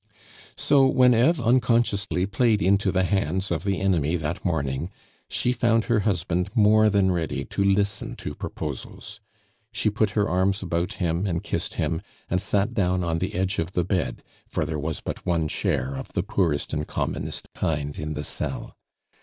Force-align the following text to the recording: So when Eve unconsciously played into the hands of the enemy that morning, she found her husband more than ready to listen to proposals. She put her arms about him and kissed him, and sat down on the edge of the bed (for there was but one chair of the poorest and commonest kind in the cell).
So 0.57 0.87
when 0.87 1.13
Eve 1.13 1.39
unconsciously 1.39 2.25
played 2.25 2.59
into 2.59 2.91
the 2.91 3.03
hands 3.03 3.51
of 3.51 3.63
the 3.65 3.79
enemy 3.79 4.15
that 4.15 4.43
morning, 4.43 4.89
she 5.29 5.53
found 5.53 5.83
her 5.83 5.99
husband 5.99 6.49
more 6.55 6.89
than 6.89 7.11
ready 7.11 7.45
to 7.45 7.63
listen 7.63 8.15
to 8.15 8.33
proposals. 8.33 9.19
She 9.71 9.91
put 9.91 10.09
her 10.17 10.27
arms 10.27 10.63
about 10.63 10.93
him 10.93 11.27
and 11.27 11.43
kissed 11.43 11.75
him, 11.75 12.01
and 12.31 12.41
sat 12.41 12.73
down 12.73 13.03
on 13.03 13.19
the 13.19 13.35
edge 13.35 13.59
of 13.59 13.73
the 13.73 13.83
bed 13.83 14.23
(for 14.47 14.65
there 14.65 14.79
was 14.79 15.01
but 15.01 15.23
one 15.23 15.47
chair 15.47 15.93
of 15.95 16.13
the 16.13 16.23
poorest 16.23 16.73
and 16.73 16.87
commonest 16.87 17.49
kind 17.53 17.99
in 17.99 18.15
the 18.15 18.23
cell). 18.23 18.75